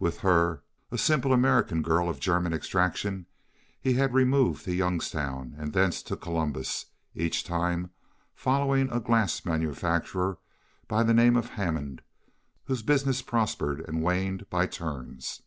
[0.00, 3.26] With her, a simple American girl of German extraction,
[3.80, 7.90] he had removed to Youngstown, and thence to Columbus, each time
[8.34, 10.38] following a glass manufacturer
[10.88, 12.02] by the name of Hammond,
[12.64, 15.42] whose business prospered and waned by turns.